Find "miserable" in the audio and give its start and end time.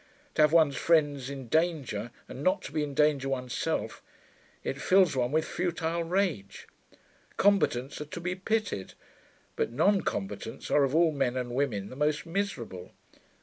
12.25-12.93